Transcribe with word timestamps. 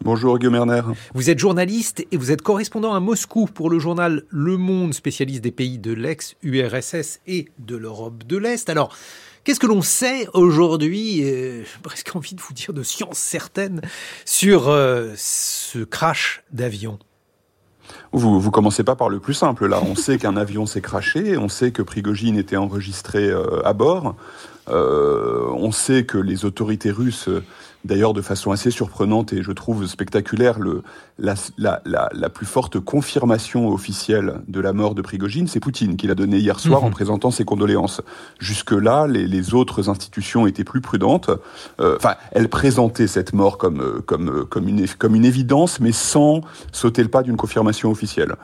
Bonjour 0.00 0.38
Guillaume 0.38 0.56
Erner. 0.56 0.82
Vous 1.14 1.30
êtes 1.30 1.38
journaliste 1.38 2.04
et 2.10 2.16
vous 2.16 2.32
êtes 2.32 2.42
correspondant 2.42 2.94
à 2.94 3.00
Moscou 3.00 3.46
pour 3.46 3.70
le 3.70 3.78
journal 3.78 4.24
Le 4.30 4.56
Monde, 4.56 4.94
spécialiste 4.94 5.42
des 5.42 5.52
pays 5.52 5.78
de 5.78 5.92
l'ex-URSS 5.92 7.20
et 7.26 7.48
de 7.58 7.76
l'Europe 7.76 8.24
de 8.24 8.36
l'Est. 8.36 8.68
Alors, 8.68 8.96
qu'est-ce 9.44 9.60
que 9.60 9.66
l'on 9.66 9.82
sait 9.82 10.26
aujourd'hui, 10.34 11.20
euh, 11.22 11.62
presque 11.82 12.16
envie 12.16 12.34
de 12.34 12.40
vous 12.40 12.52
dire 12.52 12.72
de 12.72 12.82
science 12.82 13.18
certaine, 13.18 13.80
sur 14.24 14.68
euh, 14.68 15.12
ce 15.16 15.84
crash 15.84 16.42
d'avion? 16.52 16.98
Vous, 18.12 18.40
vous 18.40 18.50
commencez 18.50 18.84
pas 18.84 18.96
par 18.96 19.08
le 19.08 19.20
plus 19.20 19.34
simple 19.34 19.66
là. 19.66 19.80
On 19.82 19.94
sait 19.94 20.18
qu'un 20.18 20.36
avion 20.36 20.66
s'est 20.66 20.80
crashé, 20.80 21.36
on 21.36 21.48
sait 21.48 21.72
que 21.72 21.82
Prigogine 21.82 22.36
était 22.36 22.56
enregistré 22.56 23.30
euh, 23.30 23.64
à 23.64 23.72
bord, 23.72 24.16
euh, 24.68 25.46
on 25.54 25.72
sait 25.72 26.04
que 26.04 26.18
les 26.18 26.44
autorités 26.44 26.90
russes 26.90 27.28
d'ailleurs 27.84 28.12
de 28.12 28.22
façon 28.22 28.52
assez 28.52 28.70
surprenante 28.70 29.32
et 29.32 29.42
je 29.42 29.52
trouve 29.52 29.86
spectaculaire 29.86 30.58
le, 30.58 30.82
la, 31.18 31.34
la, 31.58 31.82
la, 31.84 32.08
la, 32.12 32.28
plus 32.28 32.46
forte 32.46 32.78
confirmation 32.78 33.68
officielle 33.68 34.40
de 34.48 34.60
la 34.60 34.72
mort 34.72 34.94
de 34.94 35.02
Prigogine, 35.02 35.48
c'est 35.48 35.60
Poutine 35.60 35.96
qui 35.96 36.06
l'a 36.06 36.14
donné 36.14 36.38
hier 36.38 36.60
soir 36.60 36.82
en 36.84 36.86
mhm. 36.86 36.92
présentant 36.92 37.30
ses 37.30 37.44
condoléances. 37.44 38.00
Jusque-là, 38.38 39.06
les, 39.06 39.26
les, 39.26 39.54
autres 39.54 39.90
institutions 39.90 40.46
étaient 40.46 40.64
plus 40.64 40.80
prudentes. 40.80 41.30
Euh, 41.80 41.96
enfin, 41.96 42.14
elles 42.30 42.48
présentaient 42.48 43.06
cette 43.06 43.32
mort 43.32 43.58
comme, 43.58 44.02
comme, 44.06 44.46
comme, 44.46 44.68
une, 44.68 44.86
comme 44.88 45.14
une 45.14 45.24
évidence, 45.24 45.80
mais 45.80 45.92
sans 45.92 46.40
sauter 46.70 47.02
le 47.02 47.08
pas 47.08 47.22
d'une 47.22 47.36
confirmation 47.36 47.90
officielle. 47.90 48.36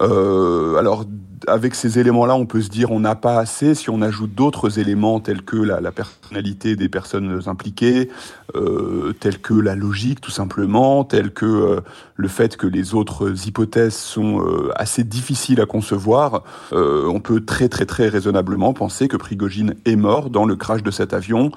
Euh, 0.00 0.76
alors, 0.76 1.04
avec 1.46 1.74
ces 1.74 1.98
éléments-là, 1.98 2.34
on 2.34 2.46
peut 2.46 2.60
se 2.60 2.68
dire 2.68 2.90
on 2.90 3.00
n'a 3.00 3.14
pas 3.14 3.38
assez. 3.38 3.74
Si 3.74 3.90
on 3.90 4.02
ajoute 4.02 4.34
d'autres 4.34 4.78
éléments 4.78 5.20
tels 5.20 5.42
que 5.42 5.56
la, 5.56 5.92
personnalité 5.92 6.76
des 6.76 6.88
personnes 6.88 7.42
impliquées, 7.46 8.08
euh, 8.54 9.12
tels 9.20 9.40
que 9.40 9.54
la 9.54 9.74
logique 9.74 10.20
tout 10.20 10.30
simplement, 10.30 11.04
tels 11.04 11.32
que 11.32 11.46
euh, 11.46 11.80
le 12.16 12.28
fait 12.28 12.56
que 12.56 12.66
les 12.66 12.94
autres 12.94 13.46
hypothèses 13.46 13.94
sont 13.94 14.40
euh, 14.40 14.70
assez 14.76 15.04
difficiles 15.04 15.60
à 15.60 15.66
concevoir, 15.66 16.42
on 16.72 17.20
peut 17.20 17.44
très 17.44 17.68
très 17.68 17.86
très 17.86 18.08
raisonnablement 18.08 18.72
penser 18.72 19.08
que 19.08 19.16
Prigogine 19.16 19.74
est 19.84 19.96
mort 19.96 20.30
dans 20.30 20.44
le 20.44 20.56
crash 20.56 20.82
de 20.82 20.90
cet 20.90 21.12
avion. 21.12 21.52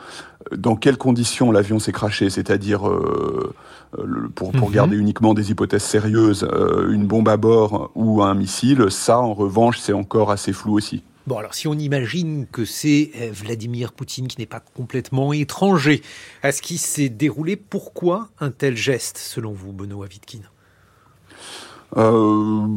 Dans 0.55 0.75
quelles 0.75 0.97
conditions 0.97 1.51
l'avion 1.51 1.79
s'est 1.79 1.91
crashé 1.91 2.29
C'est-à-dire 2.29 2.81
pour, 4.35 4.51
pour 4.51 4.67
mhm. 4.69 4.73
garder 4.73 4.97
uniquement 4.97 5.33
des 5.33 5.51
hypothèses 5.51 5.83
sérieuses, 5.83 6.47
une 6.89 7.07
bombe 7.07 7.29
à 7.29 7.37
bord 7.37 7.91
ou 7.95 8.21
un 8.21 8.35
missile, 8.35 8.91
ça 8.91 9.19
en 9.19 9.33
revanche 9.33 9.79
c'est 9.79 9.93
encore 9.93 10.31
assez 10.31 10.53
flou 10.53 10.73
aussi. 10.73 11.03
Bon, 11.27 11.39
alors 11.39 11.55
si 11.55 11.67
on 11.67 11.73
imagine 11.73 12.45
que 12.45 12.65
c'est 12.65 13.11
euh, 13.15 13.31
Vladimir 13.31 13.93
Poutine 13.93 14.27
qui 14.27 14.39
n'est 14.39 14.45
pas 14.45 14.59
complètement 14.59 15.33
étranger 15.33 16.03
à 16.43 16.51
ce 16.51 16.61
qui 16.61 16.77
s'est 16.77 17.09
déroulé, 17.09 17.55
pourquoi 17.55 18.29
un 18.39 18.51
tel 18.51 18.77
geste, 18.77 19.17
selon 19.17 19.51
vous, 19.51 19.73
Benoît 19.73 20.05
Wittkin 20.05 20.41
euh, 21.97 22.67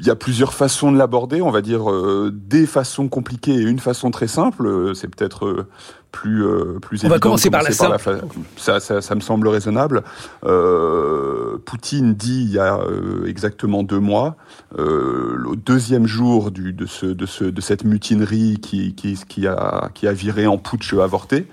il 0.00 0.06
y 0.06 0.10
a 0.10 0.16
plusieurs 0.16 0.54
façons 0.54 0.92
de 0.92 0.98
l'aborder, 0.98 1.42
on 1.42 1.50
va 1.50 1.60
dire 1.60 1.90
euh, 1.90 2.32
des 2.32 2.66
façons 2.66 3.08
compliquées 3.08 3.54
et 3.54 3.62
une 3.62 3.78
façon 3.78 4.10
très 4.10 4.28
simple. 4.28 4.92
C'est 4.94 5.08
peut-être 5.08 5.66
plus 6.12 6.44
euh, 6.44 6.78
plus 6.80 7.04
On 7.04 7.08
va 7.08 7.18
commencer 7.18 7.50
par 7.50 7.62
la 7.62 7.70
simple. 7.70 8.20
Ça, 8.56 8.80
ça, 8.80 9.00
ça, 9.00 9.14
me 9.14 9.20
semble 9.20 9.48
raisonnable. 9.48 10.02
Euh, 10.44 11.58
Poutine 11.64 12.14
dit 12.14 12.44
il 12.44 12.50
y 12.50 12.58
a 12.58 12.78
euh, 12.78 13.26
exactement 13.26 13.82
deux 13.82 13.98
mois, 13.98 14.36
euh, 14.78 15.34
le 15.36 15.56
deuxième 15.56 16.06
jour 16.06 16.50
du, 16.50 16.72
de, 16.72 16.86
ce, 16.86 17.06
de, 17.06 17.26
ce, 17.26 17.44
de 17.44 17.60
cette 17.60 17.84
mutinerie 17.84 18.58
qui, 18.60 18.94
qui, 18.94 19.18
qui, 19.28 19.46
a, 19.46 19.90
qui 19.94 20.06
a 20.06 20.12
viré 20.12 20.46
en 20.46 20.58
putsch 20.58 20.94
avorté, 20.94 21.46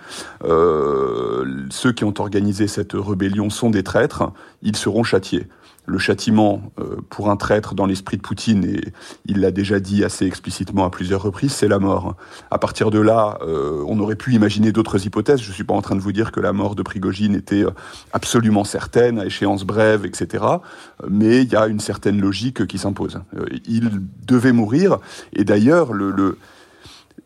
ceux 0.44 1.92
qui 1.92 2.04
ont 2.04 2.14
organisé 2.18 2.68
cette 2.68 2.94
rébellion 2.94 3.50
sont 3.50 3.70
des 3.70 3.84
traîtres, 3.84 4.32
ils 4.62 4.76
seront 4.76 5.04
châtiés 5.04 5.48
le 5.86 5.98
châtiment 5.98 6.62
euh, 6.80 6.98
pour 7.10 7.30
un 7.30 7.38
traître 7.38 7.76
dans 7.76 7.86
l'esprit 7.86 8.18
de 8.18 8.22
Poutine, 8.22 8.66
et 8.66 8.94
il 9.26 9.40
l'a 9.40 9.52
déjà 9.52 9.80
dit 9.80 10.04
assez 10.04 10.26
explicitement 10.26 10.86
à 10.86 10.90
plusieurs 10.90 11.22
reprises, 11.22 11.52
c'est 11.52 11.68
la 11.68 11.80
mort. 11.80 12.16
À 12.52 12.58
partir 12.58 12.92
de 12.92 13.00
là, 13.00 13.38
euh, 13.42 13.84
on 13.88 14.00
aurait 14.00 14.16
pu 14.16 14.34
imaginer 14.34 14.72
d'autres 14.72 15.06
hypothèses. 15.06 15.42
Je 15.42 15.50
ne 15.50 15.54
suis 15.54 15.64
pas 15.64 15.74
en 15.74 15.82
train 15.82 15.96
de 15.96 16.02
vous 16.02 16.12
dire 16.12 16.32
que 16.32 16.40
la 16.40 16.54
mort 16.54 16.76
de 16.76 16.84
Prigogine 16.84 17.36
était 17.36 17.64
euh, 17.64 17.72
absolument 18.14 18.64
certaine, 18.64 19.20
à 19.20 19.26
échéance 19.26 19.64
brève, 19.64 20.06
etc. 20.06 20.44
Mais 21.10 21.42
il 21.42 21.52
y 21.52 21.56
a 21.56 21.68
une 21.68 21.80
certaine 21.80 22.20
logique 22.20 22.66
qui 22.68 22.78
s'impose. 22.78 23.22
il 23.66 24.02
devait 24.26 24.52
mourir, 24.52 24.98
et 25.34 25.44
d'ailleurs, 25.44 25.94
le, 25.94 26.12
le 26.12 26.38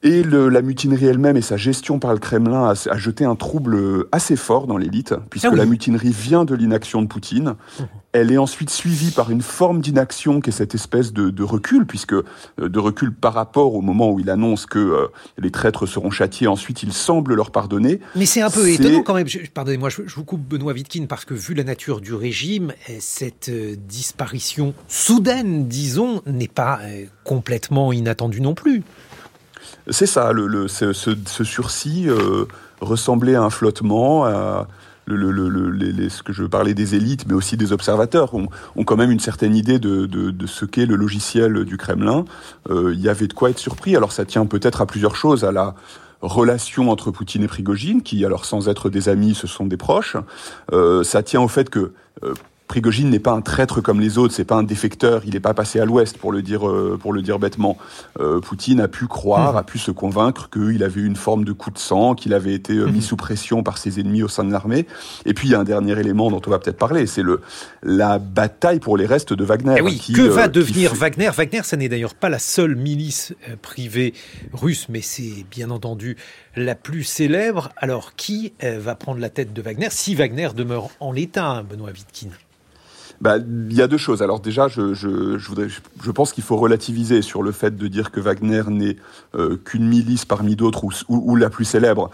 et 0.04 0.24
le, 0.24 0.50
la 0.50 0.62
mutinerie 0.62 1.06
elle-même 1.06 1.38
et 1.38 1.42
sa 1.42 1.58
gestion 1.58 2.00
par 2.00 2.14
le 2.14 2.20
Kremlin 2.20 2.64
a, 2.64 2.90
a 2.90 2.98
jeté 2.98 3.26
un 3.26 3.36
trouble 3.36 4.06
assez 4.12 4.36
fort 4.36 4.68
dans 4.68 4.78
l'élite, 4.78 5.14
puisque 5.30 5.50
ah 5.52 5.56
la 5.56 5.66
mutinerie 5.66 6.12
vient 6.12 6.46
de 6.46 6.56
l'inaction 6.56 7.02
de 7.02 7.08
Poutine. 7.08 7.56
Mmh. 7.80 7.84
Elle 8.12 8.32
est 8.32 8.38
ensuite 8.38 8.72
suivie 8.72 9.12
par 9.12 9.30
une 9.30 9.44
forme 9.44 9.82
d'inaction 9.82 10.42
qui 10.42 10.50
est 10.50 10.54
cette 10.54 10.74
espèce 10.74 11.14
de, 11.14 11.30
de, 11.30 11.44
recul, 11.44 11.86
puisque 11.86 12.14
euh, 12.14 12.24
de 12.58 12.80
recul 12.80 13.14
par 13.14 13.34
rapport 13.34 13.76
au 13.76 13.82
moment 13.82 14.10
où 14.12 14.20
il 14.20 14.32
annonce 14.32 14.66
que 14.66 14.80
euh, 14.80 15.08
les 15.38 15.52
traîtres 15.52 15.86
seront 15.86 16.10
châtiés. 16.10 16.48
Ensuite, 16.48 16.82
il 16.82 16.92
semble 16.92 17.36
leur 17.36 17.52
pardonner. 17.52 18.00
Mais 18.16 18.26
c'est 18.26 18.42
un 18.42 18.50
peu 18.50 18.68
étonnant 18.68 19.04
quand 19.04 19.14
même. 19.14 19.28
Pardonnez-moi, 19.54 19.90
je, 19.90 20.02
je, 20.08 20.16
vous 20.16 20.24
coupe 20.24 20.42
Benoît 20.42 20.74
Wittkin 20.74 21.06
parce 21.08 21.26
que 21.26 21.36
vu 21.36 21.54
la 21.54 21.64
nature 21.64 22.02
du 22.02 22.14
régime, 22.14 22.74
cette 23.00 23.50
euh, 23.50 23.76
disparition 23.76 24.74
soudaine, 24.88 25.68
disons, 25.68 26.22
n'est 26.26 26.48
pas 26.48 26.80
euh, 26.84 27.06
complètement 27.24 27.94
inattendue 27.94 28.42
non 28.42 28.56
plus. 28.56 28.84
C'est 29.90 30.06
ça, 30.06 30.32
le, 30.34 30.68
ce, 30.68 30.94
sursis 31.44 32.08
euh, 32.08 32.46
ressemblait 32.82 33.36
à 33.36 33.44
un 33.44 33.50
flottement, 33.50 34.26
à 34.26 34.68
ce 35.08 36.24
que 36.24 36.34
je 36.34 36.44
parlais 36.44 36.74
des 36.74 36.96
élites, 36.96 37.26
mais 37.28 37.34
aussi 37.34 37.58
des 37.58 37.72
observateurs, 37.72 38.34
ont, 38.36 38.48
ont 38.76 38.84
quand 38.84 38.98
même 38.98 39.12
une 39.12 39.20
certaine 39.20 39.56
idée 39.56 39.80
de, 39.80 40.46
ce 40.46 40.66
qu'est 40.66 40.86
le 40.86 40.96
logiciel 40.96 41.66
du 41.66 41.78
Kremlin. 41.78 42.26
Euh, 42.70 42.94
il 42.94 43.02
y 43.02 43.10
avait 43.10 43.28
de 43.28 43.34
quoi 43.34 43.50
être 43.50 43.60
surpris. 43.60 43.96
Alors 43.96 44.12
ça 44.12 44.26
tient 44.26 44.46
peut-être 44.46 44.82
à 44.82 44.86
plusieurs 44.86 45.16
choses, 45.16 45.44
à 45.44 45.52
la 45.52 45.76
relation 46.22 46.92
entre 46.92 47.12
Poutine 47.12 47.44
et 47.44 47.48
Prigogine, 47.48 48.04
qui 48.04 48.24
alors 48.26 48.46
sans 48.46 48.70
être 48.70 48.90
des 48.90 49.10
amis, 49.10 49.34
ce 49.34 49.48
sont 49.48 49.66
des 49.66 49.78
proches. 49.78 50.18
Euh, 50.74 51.04
ça 51.04 51.24
tient 51.24 51.42
au 51.42 51.48
fait 51.48 51.70
que 51.70 51.94
Prigogine 52.70 53.10
n'est 53.10 53.18
pas 53.18 53.32
un 53.32 53.42
traître 53.42 53.82
comme 53.82 54.00
les 54.00 54.20
autres, 54.20 54.32
c'est 54.32 54.46
pas 54.46 54.54
un 54.54 54.62
défecteur, 54.62 55.24
il 55.26 55.34
n'est 55.34 55.40
pas 55.40 55.56
passé 55.56 55.80
à 55.80 55.86
l'ouest 55.86 56.20
pour 56.20 56.32
le 56.32 56.44
dire 56.44 56.70
euh, 56.70 57.00
pour 57.02 57.14
le 57.14 57.24
dire 57.24 57.40
bêtement. 57.40 57.80
Euh, 58.20 58.40
Poutine 58.40 58.80
a 58.80 58.88
pu 58.88 59.08
croire, 59.08 59.56
mmh. 59.56 59.58
a 59.58 59.64
pu 59.64 59.80
se 59.80 59.90
convaincre 59.90 60.52
qu'il 60.52 60.84
avait 60.84 61.02
eu 61.02 61.08
une 61.08 61.16
forme 61.16 61.46
de 61.46 61.52
coup 61.52 61.72
de 61.72 61.80
sang, 61.80 62.14
qu'il 62.14 62.32
avait 62.32 62.54
été 62.54 62.74
euh, 62.74 62.86
mis 62.86 63.00
mmh. 63.00 63.02
sous 63.02 63.16
pression 63.16 63.64
par 63.64 63.80
ses 63.80 64.00
ennemis 64.00 64.22
au 64.22 64.28
sein 64.28 64.44
de 64.44 64.52
l'armée. 64.52 64.86
Et 65.26 65.34
puis 65.34 65.48
il 65.48 65.52
y 65.52 65.56
a 65.56 65.60
un 65.60 65.64
dernier 65.64 66.00
élément 66.00 66.30
dont 66.30 66.42
on 66.46 66.50
va 66.52 66.60
peut-être 66.60 66.78
parler, 66.78 67.08
c'est 67.08 67.24
le 67.24 67.42
la 67.82 68.20
bataille 68.20 68.80
pour 68.80 68.98
les 68.98 69.08
restes 69.08 69.34
de 69.34 69.44
Wagner. 69.44 69.74
Eh 69.80 69.82
oui, 69.82 69.98
qui, 69.98 70.14
que 70.14 70.22
va 70.22 70.48
devenir 70.48 70.94
Wagner? 70.94 71.32
Wagner, 71.36 71.62
ça 71.64 71.76
n'est 71.76 71.90
d'ailleurs 71.90 72.14
pas 72.14 72.30
la 72.30 72.38
seule 72.38 72.76
milice 72.76 73.34
privée 73.64 74.14
russe, 74.54 74.86
mais 74.90 75.02
c'est 75.02 75.44
bien 75.50 75.72
entendu 75.72 76.18
la 76.56 76.76
plus 76.76 77.04
célèbre. 77.04 77.70
Alors 77.78 78.14
qui 78.16 78.54
va 78.62 78.94
prendre 78.94 79.20
la 79.20 79.30
tête 79.30 79.54
de 79.54 79.62
Wagner 79.64 79.88
si 79.90 80.14
Wagner 80.14 80.50
demeure 80.56 80.90
en 81.00 81.12
l'état, 81.12 81.48
hein, 81.48 81.64
Benoît 81.64 81.90
Wittkin 81.90 82.30
bah, 83.22 83.38
il 83.38 83.74
y 83.74 83.82
a 83.82 83.88
deux 83.88 83.98
choses. 83.98 84.22
Alors 84.22 84.40
déjà, 84.40 84.68
je, 84.68 84.94
je, 84.94 85.38
je, 85.38 85.48
voudrais, 85.48 85.68
je 85.68 86.12
pense 86.12 86.32
qu'il 86.32 86.44
faut 86.44 86.58
relativiser 86.58 87.22
sur 87.22 87.44
le 87.44 87.52
fait 87.52 87.76
de 87.76 87.88
dire 87.88 88.12
que 88.12 88.20
Wagner 88.20 88.64
n'est 88.70 88.96
euh, 89.36 89.58
qu'une 89.64 89.88
milice 89.88 90.26
parmi 90.26 90.56
d'autres 90.56 90.86
ou, 90.86 90.92
ou, 91.10 91.32
ou, 91.32 91.36
la 91.36 91.50
plus 91.50 91.66
célèbre. 91.66 92.10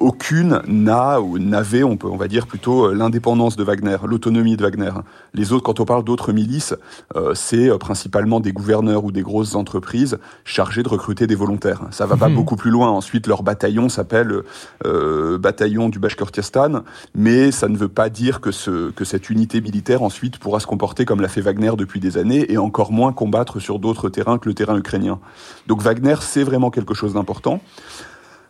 Aucune 0.00 0.62
n'a 0.66 1.20
ou 1.20 1.38
n'avait, 1.38 1.82
on 1.82 1.96
peut, 1.96 2.08
on 2.08 2.16
va 2.16 2.28
dire 2.28 2.46
plutôt 2.46 2.86
euh, 2.86 2.94
l'indépendance 2.94 3.56
de 3.56 3.64
Wagner, 3.64 3.96
l'autonomie 4.04 4.56
de 4.56 4.62
Wagner. 4.62 4.92
Les 5.34 5.52
autres, 5.52 5.64
quand 5.64 5.80
on 5.80 5.84
parle 5.84 6.04
d'autres 6.04 6.32
milices, 6.32 6.74
euh, 7.16 7.34
c'est 7.34 7.68
principalement 7.78 8.40
des 8.40 8.52
gouverneurs 8.52 9.04
ou 9.04 9.12
des 9.12 9.22
grosses 9.22 9.54
entreprises 9.54 10.18
chargées 10.44 10.82
de 10.82 10.88
recruter 10.88 11.26
des 11.26 11.34
volontaires. 11.34 11.82
Ça 11.90 12.06
va 12.06 12.16
mmh. 12.16 12.18
pas 12.18 12.28
mhm. 12.28 12.34
beaucoup 12.34 12.56
plus 12.56 12.70
loin. 12.70 12.88
Ensuite, 12.88 13.26
leur 13.26 13.42
bataillon 13.42 13.88
s'appelle 13.88 14.42
euh, 14.84 15.38
bataillon 15.38 15.88
du 15.88 15.98
Bashkortostan, 15.98 16.82
mais 17.14 17.50
ça 17.50 17.68
ne 17.68 17.76
veut 17.76 17.88
pas 17.88 18.08
dire 18.08 18.40
que, 18.40 18.50
ce, 18.50 18.90
que 18.90 19.04
cette 19.04 19.30
unité 19.30 19.60
militaire 19.60 20.02
ensuite 20.02 20.38
pourra 20.46 20.60
se 20.60 20.66
comporter 20.68 21.04
comme 21.04 21.20
l'a 21.20 21.26
fait 21.26 21.40
Wagner 21.40 21.72
depuis 21.76 21.98
des 21.98 22.18
années 22.18 22.52
et 22.52 22.56
encore 22.56 22.92
moins 22.92 23.12
combattre 23.12 23.58
sur 23.58 23.80
d'autres 23.80 24.08
terrains 24.08 24.38
que 24.38 24.48
le 24.48 24.54
terrain 24.54 24.78
ukrainien. 24.78 25.18
Donc 25.66 25.82
Wagner, 25.82 26.14
c'est 26.20 26.44
vraiment 26.44 26.70
quelque 26.70 26.94
chose 26.94 27.14
d'important. 27.14 27.60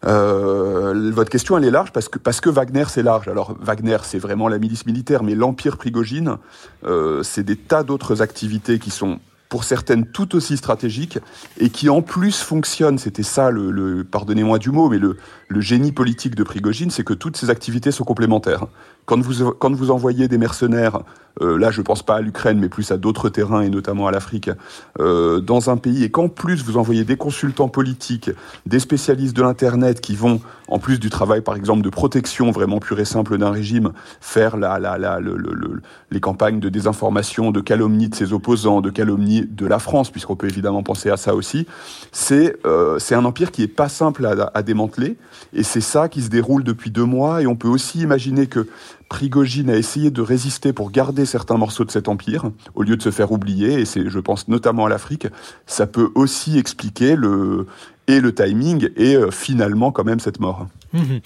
Euh, 0.04 1.10
votre 1.14 1.30
question, 1.30 1.56
elle 1.56 1.64
est 1.64 1.70
large 1.70 1.92
parce 1.92 2.10
que, 2.10 2.50
Wagner, 2.50 2.84
c'est 2.88 3.02
large. 3.02 3.28
Alors, 3.28 3.56
Wagner, 3.62 3.96
c'est 4.02 4.18
vraiment 4.18 4.46
la 4.48 4.58
milice 4.58 4.84
militaire, 4.84 5.22
mais 5.22 5.34
l'Empire 5.34 5.78
Prigogine, 5.78 6.36
euh, 6.84 7.22
c'est 7.22 7.44
des 7.44 7.56
tas 7.56 7.82
d'autres 7.82 8.20
activités 8.20 8.78
qui 8.78 8.90
sont 8.90 9.18
pour 9.48 9.64
certaines 9.64 10.06
tout 10.06 10.34
aussi 10.34 10.56
stratégiques, 10.56 11.18
et 11.58 11.70
qui 11.70 11.88
en 11.88 12.02
plus 12.02 12.40
fonctionnent. 12.40 12.98
C'était 12.98 13.22
ça, 13.22 13.50
le, 13.50 14.04
pardonnez-moi 14.04 14.58
du 14.58 14.70
mot, 14.70 14.88
mais 14.88 14.98
le, 14.98 15.16
génie 15.60 15.92
politique 15.92 16.34
de 16.34 16.42
Prigogine, 16.42 16.90
c'est 16.90 17.04
que 17.04 17.14
toutes 17.14 17.36
ces 17.36 17.50
activités 17.50 17.90
sont 17.90 18.04
complémentaires. 18.04 18.66
Quand 19.04 19.20
vous, 19.20 19.52
quand 19.52 19.72
vous 19.72 19.92
envoyez 19.92 20.26
des 20.26 20.38
mercenaires, 20.38 21.02
euh, 21.40 21.58
là 21.58 21.70
je 21.70 21.80
pense 21.80 22.02
pas 22.02 22.16
à 22.16 22.20
l'Ukraine, 22.20 22.58
mais 22.58 22.68
plus 22.68 22.90
à 22.90 22.96
d'autres 22.96 23.28
terrains, 23.28 23.60
et 23.60 23.70
notamment 23.70 24.08
à 24.08 24.10
l'Afrique, 24.10 24.50
euh, 24.98 25.40
dans 25.40 25.70
un 25.70 25.76
pays, 25.76 26.02
et 26.02 26.10
qu'en 26.10 26.28
plus 26.28 26.64
vous 26.64 26.76
envoyez 26.76 27.04
des 27.04 27.16
consultants 27.16 27.68
politiques, 27.68 28.30
des 28.66 28.80
spécialistes 28.80 29.36
de 29.36 29.42
l'Internet 29.42 30.00
qui 30.00 30.16
vont, 30.16 30.40
en 30.66 30.80
plus 30.80 30.98
du 30.98 31.10
travail 31.10 31.42
par 31.42 31.54
exemple 31.54 31.82
de 31.82 31.88
protection 31.88 32.50
vraiment 32.50 32.80
pur 32.80 32.98
et 32.98 33.04
simple 33.04 33.38
d'un 33.38 33.50
régime, 33.50 33.92
faire 34.20 34.56
la, 34.56 34.80
la, 34.80 34.98
la, 34.98 35.20
le, 35.20 35.36
le, 35.36 35.80
les 36.10 36.20
campagnes 36.20 36.58
de 36.58 36.68
désinformation, 36.68 37.52
de 37.52 37.60
calomnie 37.60 38.08
de 38.08 38.14
ses 38.16 38.32
opposants, 38.32 38.80
de 38.80 38.90
calomnie 38.90 39.35
de 39.42 39.66
la 39.66 39.78
France, 39.78 40.10
puisqu'on 40.10 40.36
peut 40.36 40.48
évidemment 40.48 40.82
penser 40.82 41.10
à 41.10 41.16
ça 41.16 41.34
aussi, 41.34 41.66
c'est 42.12 42.56
euh, 42.66 42.98
un 43.10 43.24
empire 43.24 43.50
qui 43.50 43.62
est 43.62 43.68
pas 43.68 43.88
simple 43.88 44.26
à, 44.26 44.50
à 44.54 44.62
démanteler. 44.62 45.16
Et 45.52 45.62
c'est 45.62 45.80
ça 45.80 46.08
qui 46.08 46.22
se 46.22 46.28
déroule 46.28 46.64
depuis 46.64 46.90
deux 46.90 47.04
mois. 47.04 47.42
Et 47.42 47.46
on 47.46 47.56
peut 47.56 47.68
aussi 47.68 48.00
imaginer 48.00 48.46
que 48.46 48.66
Prigogine 49.08 49.70
a 49.70 49.76
essayé 49.76 50.10
de 50.10 50.20
résister 50.20 50.72
pour 50.72 50.90
garder 50.90 51.26
certains 51.26 51.56
morceaux 51.56 51.84
de 51.84 51.90
cet 51.90 52.08
empire, 52.08 52.50
au 52.74 52.82
lieu 52.82 52.96
de 52.96 53.02
se 53.02 53.10
faire 53.10 53.32
oublier. 53.32 53.80
Et 53.80 53.84
c'est, 53.84 54.08
je 54.08 54.18
pense 54.18 54.48
notamment 54.48 54.86
à 54.86 54.88
l'Afrique. 54.88 55.28
Ça 55.66 55.86
peut 55.86 56.10
aussi 56.14 56.58
expliquer 56.58 57.16
le 57.16 57.66
et 58.08 58.20
le 58.20 58.34
timing 58.34 58.88
et 58.96 59.16
euh, 59.16 59.30
finalement 59.30 59.92
quand 59.92 60.04
même 60.04 60.20
cette 60.20 60.40
mort. 60.40 60.66
Mmh. 60.92 61.16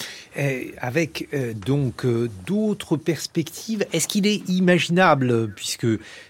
avec 0.78 1.28
euh, 1.34 1.52
donc 1.52 2.04
euh, 2.04 2.30
d'autres 2.46 2.96
perspectives, 2.96 3.84
est-ce 3.92 4.08
qu'il 4.08 4.26
est 4.26 4.48
imaginable, 4.48 5.52
puisque 5.54 5.86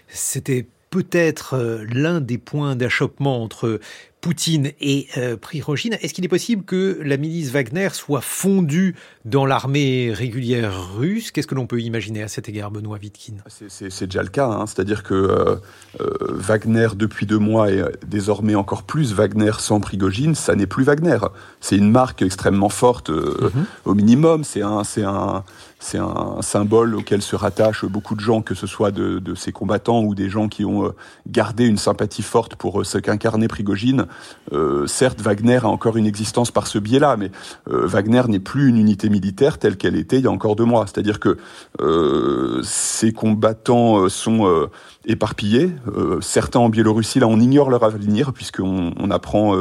c'était 0.09 0.67
peut-être 0.91 1.55
euh, 1.55 1.85
l'un 1.89 2.21
des 2.21 2.37
points 2.37 2.75
d'achoppement 2.75 3.41
entre 3.41 3.79
Poutine 4.21 4.71
et 4.79 5.07
euh, 5.17 5.35
Prigogine. 5.35 5.97
Est-ce 6.01 6.13
qu'il 6.13 6.23
est 6.23 6.29
possible 6.29 6.63
que 6.63 6.99
la 7.03 7.17
milice 7.17 7.49
Wagner 7.49 7.89
soit 7.91 8.21
fondue 8.21 8.95
dans 9.25 9.47
l'armée 9.47 10.13
régulière 10.13 10.93
russe? 10.95 11.31
Qu'est-ce 11.31 11.47
que 11.47 11.55
l'on 11.55 11.65
peut 11.65 11.81
imaginer 11.81 12.21
à 12.21 12.27
cet 12.27 12.47
égard, 12.47 12.69
Benoît 12.69 12.99
Vitkin 12.99 13.33
C'est 13.47 14.05
déjà 14.05 14.21
le 14.21 14.29
cas. 14.29 14.47
Hein. 14.47 14.67
C'est-à-dire 14.67 15.01
que 15.01 15.15
euh, 15.15 15.55
euh, 15.99 16.05
Wagner, 16.29 16.89
depuis 16.95 17.25
deux 17.25 17.39
mois, 17.39 17.71
et 17.71 17.83
désormais 18.05 18.53
encore 18.53 18.83
plus 18.83 19.13
Wagner 19.13 19.53
sans 19.57 19.79
Prigogine, 19.79 20.35
ça 20.35 20.55
n'est 20.55 20.67
plus 20.67 20.83
Wagner. 20.83 21.17
C'est 21.59 21.77
une 21.77 21.89
marque 21.89 22.21
extrêmement 22.21 22.69
forte 22.69 23.09
euh, 23.09 23.37
mm 23.41 23.47
-hmm. 23.47 23.65
au 23.85 23.93
minimum. 23.95 24.43
C'est 24.43 24.61
un, 24.61 24.83
c'est 24.83 25.03
un, 25.03 25.43
c'est 25.79 25.97
un 25.97 26.41
symbole 26.41 26.95
auquel 26.95 27.21
se 27.23 27.35
rattachent 27.35 27.85
beaucoup 27.85 28.15
de 28.15 28.21
gens, 28.21 28.41
que 28.43 28.53
ce 28.53 28.67
soit 28.67 28.91
de, 28.91 29.19
de 29.19 29.33
ces 29.35 29.51
combattants 29.51 30.03
ou 30.03 30.13
des 30.13 30.29
gens 30.29 30.47
qui 30.47 30.63
ont 30.63 30.85
euh, 30.85 30.91
gardé 31.27 31.65
une 31.65 31.77
sympathie 31.77 32.21
forte 32.21 32.55
pour 32.55 32.85
ce 32.85 32.99
qu'incarnait 32.99 33.47
Prigogine. 33.47 34.05
Euh, 34.53 34.87
certes, 34.87 35.21
Wagner 35.21 35.59
a 35.63 35.67
encore 35.67 35.97
une 35.97 36.05
existence 36.05 36.51
par 36.51 36.67
ce 36.67 36.79
biais-là, 36.79 37.15
mais 37.17 37.31
euh, 37.69 37.85
Wagner 37.85 38.23
n'est 38.27 38.39
plus 38.39 38.69
une 38.69 38.77
unité 38.77 39.09
militaire 39.09 39.57
telle 39.57 39.77
qu'elle 39.77 39.95
était 39.95 40.17
il 40.17 40.23
y 40.23 40.27
a 40.27 40.31
encore 40.31 40.55
deux 40.55 40.65
mois. 40.65 40.85
C'est-à-dire 40.87 41.19
que 41.19 41.37
euh, 41.79 42.61
ces 42.63 43.13
combattants 43.13 44.09
sont 44.09 44.69
éparpillés. 45.05 45.71
certains 46.21 46.59
en 46.59 46.69
Biélorussie, 46.69 47.19
là, 47.19 47.27
on 47.27 47.39
ignore 47.39 47.69
leur 47.69 47.83
avenir, 47.83 48.33
puisqu'on 48.33 48.93
on 48.99 49.11
apprend 49.11 49.55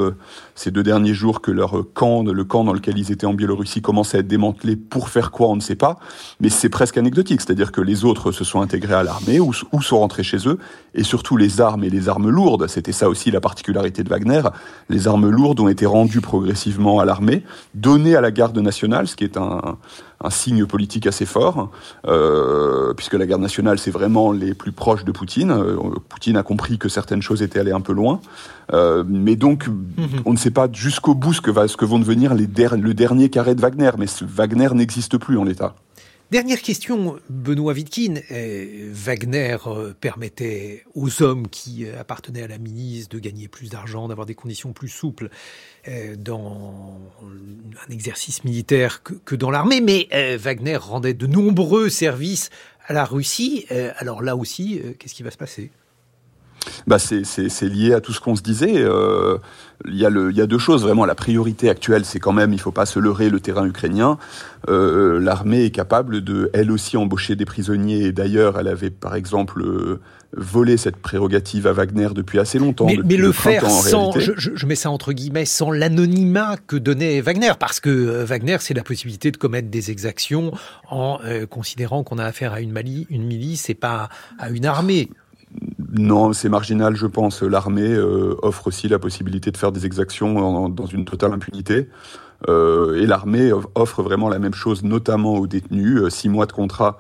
ces 0.55 0.71
deux 0.71 0.83
derniers 0.83 1.15
jours 1.15 1.41
que 1.41 1.51
leur 1.51 1.85
camp, 1.95 2.23
le 2.23 2.45
camp 2.45 2.65
dans 2.65 2.73
lequel 2.73 2.99
ils 2.99 3.13
étaient 3.13 3.27
en 3.27 3.35
Biélorussie, 3.35 3.81
commence 3.81 4.15
à 4.15 4.19
être 4.19 4.29
démantelé. 4.29 4.77
Pour 4.77 5.09
faire 5.09 5.31
quoi, 5.31 5.49
on 5.49 5.57
ne 5.57 5.61
sait 5.61 5.77
pas. 5.77 5.99
Mais 6.41 6.49
c'est 6.49 6.69
presque 6.69 6.99
anecdotique. 6.99 7.41
C'est-à-dire 7.41 7.73
que 7.73 7.81
les 7.81 8.05
autres 8.05 8.33
se 8.33 8.45
sont 8.45 8.61
intégrés 8.61 8.95
à 8.95 9.03
l'armée 9.03 9.41
ou 9.41 9.53
sont 9.53 9.99
rentrés 9.99 10.23
chez 10.23 10.49
eux. 10.49 10.59
Et 10.95 11.05
surtout 11.05 11.37
les 11.37 11.61
armes 11.61 11.85
et 11.85 11.91
les 11.91 12.09
armes 12.09 12.29
lourdes. 12.29 12.67
C'était 12.67 12.93
ça 12.93 13.09
aussi 13.09 13.31
la 13.31 13.41
particularité 13.41 14.03
de 14.03 14.09
Wagner 14.09 14.40
les 14.89 15.09
armes 15.09 15.29
lourdes 15.29 15.61
ont 15.61 15.69
été 15.69 15.87
rendues 15.87 16.21
progressivement 16.21 17.01
à 17.01 17.05
l'armée, 17.05 17.43
données 17.75 18.17
à 18.17 18.21
la 18.21 18.31
garde 18.31 18.59
nationale, 18.59 19.07
ce 19.07 19.17
qui 19.17 19.25
est 19.25 19.37
un, 19.37 19.77
un 20.23 20.31
signe 20.31 20.67
politique 20.67 21.07
assez 21.07 21.25
fort, 21.25 21.71
euh, 22.07 22.93
puisque 22.95 23.15
la 23.15 23.27
garde 23.27 23.41
nationale, 23.41 23.79
c'est 23.79 23.91
vraiment 23.91 24.33
les 24.33 24.55
plus 24.55 24.73
proches 24.73 25.05
de 25.05 25.13
Poutine. 25.13 25.51
Euh, 25.51 25.77
Poutine 26.09 26.37
a 26.37 26.43
compris 26.43 26.79
que 26.79 26.89
certaines 26.89 27.23
choses 27.23 27.43
étaient 27.43 27.59
allées 27.59 27.73
un 27.73 27.81
peu 27.81 27.95
loin. 27.95 28.21
Euh, 28.73 29.03
mais 29.07 29.37
donc, 29.37 29.67
mm 29.67 29.73
-hmm. 29.73 30.23
on 30.27 30.33
ne 30.33 30.39
sait 30.39 30.51
pas 30.51 30.69
jusqu'au 30.73 31.15
bout 31.15 31.33
ce 31.33 31.41
que, 31.41 31.51
va, 31.51 31.67
ce 31.69 31.77
que 31.77 31.87
vont 31.87 31.99
devenir 31.99 32.35
les 32.35 32.47
der 32.47 32.77
le 32.77 32.95
dernier 32.95 33.31
carré 33.31 33.55
de 33.55 33.61
Wagner, 33.61 33.93
mais 33.99 34.07
Wagner 34.23 34.69
n'existe 34.75 35.17
plus 35.19 35.39
en 35.39 35.45
l'état. 35.45 35.75
Dernière 36.31 36.63
question, 36.63 37.19
Benoît 37.29 37.73
Wittkin. 37.73 38.21
Wagner 38.93 39.57
permettait 40.01 40.85
aux 40.95 41.25
hommes 41.25 41.49
qui 41.49 41.89
appartenaient 41.89 42.45
à 42.45 42.47
la 42.47 42.59
milice 42.59 43.09
de 43.09 43.19
gagner 43.19 43.49
plus 43.49 43.69
d'argent, 43.69 44.07
d'avoir 44.07 44.27
des 44.27 44.37
conditions 44.37 44.73
plus 44.73 44.89
souples 44.89 45.29
dans 46.19 47.01
un 47.89 47.93
exercice 47.93 48.45
militaire 48.45 49.03
que 49.03 49.35
dans 49.35 49.51
l'armée, 49.51 49.81
mais 49.81 50.09
Wagner 50.37 50.77
rendait 50.77 51.15
de 51.15 51.27
nombreux 51.27 51.89
services 51.89 52.51
à 52.87 52.93
la 52.93 53.05
Russie. 53.05 53.67
Alors 53.97 54.23
là 54.23 54.37
aussi, 54.37 54.81
qu'est-ce 55.01 55.15
qui 55.15 55.25
va 55.25 55.33
se 55.33 55.37
passer? 55.37 55.73
Bah 56.91 56.99
c'est 56.99 57.69
lié 57.69 57.95
à 57.95 58.01
tout 58.01 58.13
ce 58.13 58.21
qu'on 58.21 58.35
se 58.35 58.43
disait. 58.43 58.75
Euh, 58.79 59.39
il, 59.87 59.97
y 59.97 60.05
a 60.05 60.11
le, 60.11 60.33
il 60.33 60.37
y 60.37 60.41
a 60.41 60.47
deux 60.49 60.59
choses 60.59 60.83
vraiment. 60.83 61.05
La 61.05 61.15
priorité 61.15 61.71
actuelle, 61.71 62.05
c'est 62.05 62.19
quand 62.19 62.33
même, 62.33 62.53
il 62.53 62.61
faut 62.61 62.73
pas 62.73 62.85
se 62.85 62.99
leurrer, 62.99 63.31
le 63.31 63.39
terrain 63.39 63.65
ukrainien. 63.65 64.19
Euh, 64.69 65.21
L'armée 65.21 65.65
est 65.65 65.71
capable 65.71 66.21
de, 66.21 66.51
elle 66.53 66.73
aussi, 66.73 66.97
embaucher 66.97 67.37
des 67.37 67.45
prisonniers. 67.45 68.07
Et 68.07 68.13
d'ailleurs, 68.13 68.59
elle 68.59 68.67
avait, 68.67 68.91
par 68.91 69.15
exemple, 69.15 69.63
euh, 69.63 70.01
volé 70.37 70.77
cette 70.77 70.97
prérogative 70.97 71.69
à 71.69 71.73
Wagner 71.73 72.09
depuis 72.13 72.41
assez 72.41 72.59
longtemps. 72.59 72.87
Mais, 72.87 72.99
mais 73.05 73.17
le, 73.17 73.29
le 73.29 73.33
faire 73.33 73.71
sans, 73.71 74.11
je, 74.19 74.33
je, 74.37 74.67
mets 74.67 74.75
ça 74.75 74.91
entre 74.91 75.13
guillemets, 75.13 75.45
sans 75.45 75.71
l'anonymat 75.71 76.57
que 76.67 76.75
donnait 76.75 77.21
Wagner, 77.21 77.53
parce 77.57 77.79
que 77.79 78.25
Wagner, 78.25 78.57
c'est 78.59 78.75
la 78.75 78.83
possibilité 78.83 79.31
de 79.31 79.37
commettre 79.37 79.69
des 79.69 79.93
exactions 79.93 80.51
en 80.91 81.21
euh, 81.25 81.47
considérant 81.47 82.03
qu'on 82.03 82.19
a 82.19 82.25
affaire 82.25 82.53
à 82.53 82.61
une, 82.61 82.73
mali, 82.73 83.07
une 83.11 83.25
milice 83.25 83.71
et 83.71 83.75
pas 83.75 84.09
à 84.41 84.51
une 84.51 84.67
armée. 84.67 85.09
Non, 85.93 86.33
c'est 86.33 86.49
marginal, 86.49 86.95
je 86.95 87.07
pense. 87.07 87.43
L'armée 87.43 87.93
euh, 87.93 88.37
offre 88.43 88.69
aussi 88.69 88.89
la 88.89 88.99
possibilité 88.99 89.51
de 89.51 89.57
faire 89.57 89.73
des 89.73 89.87
exactions 89.87 90.37
en, 90.39 90.69
dans 90.69 90.87
une 90.87 91.05
totale 91.05 91.33
impunité. 91.33 91.89
Euh, 92.49 93.01
et 93.01 93.07
l'armée 93.07 93.53
offre 93.75 94.03
vraiment 94.03 94.29
la 94.29 94.39
même 94.39 94.55
chose, 94.55 94.83
notamment 94.83 95.35
aux 95.35 95.47
détenus, 95.47 96.01
euh, 96.01 96.11
six 96.11 96.29
mois 96.29 96.47
de 96.47 96.53
contrat 96.53 96.99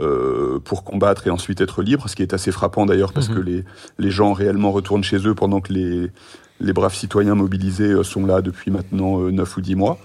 euh, 0.00 0.58
pour 0.58 0.82
combattre 0.82 1.26
et 1.26 1.30
ensuite 1.30 1.60
être 1.60 1.82
libre, 1.82 2.08
ce 2.08 2.16
qui 2.16 2.22
est 2.22 2.34
assez 2.34 2.50
frappant 2.50 2.86
d'ailleurs 2.86 3.12
parce 3.12 3.28
mmh. 3.28 3.34
que 3.34 3.40
les, 3.40 3.64
les 3.98 4.10
gens 4.10 4.32
réellement 4.32 4.72
retournent 4.72 5.04
chez 5.04 5.28
eux 5.28 5.34
pendant 5.34 5.60
que 5.60 5.72
les, 5.72 6.10
les 6.60 6.72
braves 6.72 6.94
citoyens 6.94 7.36
mobilisés 7.36 8.02
sont 8.02 8.26
là 8.26 8.42
depuis 8.42 8.70
maintenant 8.72 9.18
neuf 9.30 9.56
ou 9.56 9.60
dix 9.60 9.76
mois. 9.76 9.98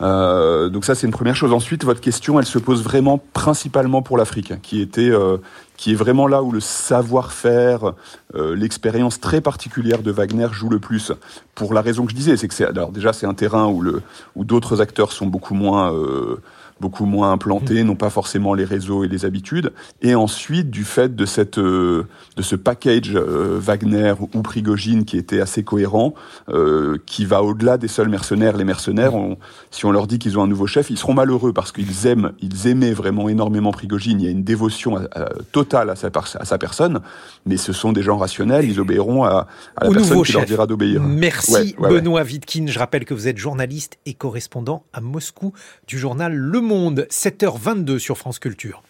Euh, 0.00 0.68
donc 0.68 0.84
ça 0.84 0.94
c'est 0.94 1.06
une 1.06 1.12
première 1.12 1.36
chose. 1.36 1.52
Ensuite, 1.52 1.84
votre 1.84 2.00
question, 2.00 2.38
elle 2.38 2.46
se 2.46 2.58
pose 2.58 2.82
vraiment 2.82 3.18
principalement 3.32 4.02
pour 4.02 4.18
l'Afrique, 4.18 4.60
qui 4.62 4.80
était, 4.80 5.10
euh, 5.10 5.38
qui 5.76 5.92
est 5.92 5.94
vraiment 5.94 6.26
là 6.26 6.42
où 6.42 6.52
le 6.52 6.60
savoir-faire, 6.60 7.94
euh, 8.34 8.54
l'expérience 8.54 9.20
très 9.20 9.40
particulière 9.40 10.02
de 10.02 10.10
Wagner 10.10 10.48
joue 10.52 10.68
le 10.68 10.78
plus. 10.78 11.12
Pour 11.54 11.72
la 11.72 11.80
raison 11.80 12.04
que 12.04 12.10
je 12.10 12.16
disais, 12.16 12.36
c'est 12.36 12.48
que 12.48 12.54
c'est 12.54 12.66
alors 12.66 12.90
déjà 12.90 13.12
c'est 13.12 13.26
un 13.26 13.34
terrain 13.34 13.66
où 13.66 13.80
le 13.80 14.02
où 14.34 14.44
d'autres 14.44 14.80
acteurs 14.80 15.12
sont 15.12 15.26
beaucoup 15.26 15.54
moins 15.54 15.92
euh, 15.92 16.42
beaucoup 16.80 17.06
moins 17.06 17.32
implantés, 17.32 17.84
n'ont 17.84 17.96
pas 17.96 18.10
forcément 18.10 18.54
les 18.54 18.64
réseaux 18.64 19.04
et 19.04 19.08
les 19.08 19.24
habitudes, 19.24 19.72
et 20.02 20.14
ensuite 20.14 20.70
du 20.70 20.84
fait 20.84 21.14
de 21.14 21.24
cette 21.24 21.58
euh, 21.58 22.06
de 22.36 22.42
ce 22.42 22.54
package 22.56 23.12
euh, 23.14 23.58
Wagner 23.60 24.14
ou 24.34 24.42
Prigogine 24.42 25.04
qui 25.04 25.16
était 25.16 25.40
assez 25.40 25.62
cohérent, 25.62 26.14
euh, 26.48 26.98
qui 27.06 27.24
va 27.24 27.42
au-delà 27.42 27.78
des 27.78 27.88
seuls 27.88 28.08
mercenaires. 28.08 28.56
Les 28.56 28.64
mercenaires, 28.64 29.14
on, 29.14 29.38
si 29.70 29.86
on 29.86 29.90
leur 29.90 30.06
dit 30.06 30.18
qu'ils 30.18 30.38
ont 30.38 30.42
un 30.42 30.46
nouveau 30.46 30.66
chef, 30.66 30.90
ils 30.90 30.98
seront 30.98 31.14
malheureux 31.14 31.52
parce 31.52 31.72
qu'ils 31.72 32.06
aiment, 32.06 32.32
ils 32.40 32.66
aimaient 32.66 32.92
vraiment 32.92 33.28
énormément 33.28 33.72
Prigogine. 33.72 34.20
Il 34.20 34.24
y 34.24 34.28
a 34.28 34.30
une 34.30 34.44
dévotion 34.44 34.96
à, 34.96 35.02
à, 35.12 35.28
totale 35.52 35.90
à 35.90 35.96
sa, 35.96 36.10
à 36.38 36.44
sa 36.44 36.58
personne, 36.58 37.00
mais 37.46 37.56
ce 37.56 37.72
sont 37.72 37.92
des 37.92 38.02
gens 38.02 38.18
rationnels. 38.18 38.68
Ils 38.68 38.80
obéiront 38.80 39.24
à, 39.24 39.46
à 39.76 39.84
la 39.84 39.90
au 39.90 39.92
personne 39.94 40.18
qui 40.18 40.32
chef. 40.32 40.36
leur 40.36 40.44
dira 40.46 40.66
d'obéir. 40.66 41.02
Merci 41.02 41.52
ouais, 41.52 41.74
ouais, 41.78 41.88
Benoît 41.88 42.22
ouais. 42.22 42.66
Je 42.66 42.78
rappelle 42.78 43.04
que 43.04 43.14
vous 43.14 43.28
êtes 43.28 43.38
journaliste 43.38 43.98
et 44.06 44.14
correspondant 44.14 44.84
à 44.92 45.00
Moscou 45.00 45.52
du 45.86 45.98
journal 45.98 46.34
Le 46.34 46.60
Monde, 46.66 47.06
7h22 47.10 47.98
sur 47.98 48.18
France 48.18 48.38
Culture. 48.38 48.82